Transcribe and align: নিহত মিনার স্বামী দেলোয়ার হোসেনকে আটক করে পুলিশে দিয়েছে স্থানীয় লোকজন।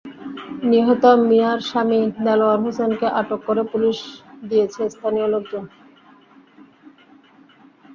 নিহত 0.69 1.03
মিনার 1.21 1.59
স্বামী 1.69 1.99
দেলোয়ার 2.25 2.59
হোসেনকে 2.65 3.07
আটক 3.19 3.39
করে 3.47 3.63
পুলিশে 3.71 4.09
দিয়েছে 4.49 4.81
স্থানীয় 4.93 5.27
লোকজন। 5.33 5.63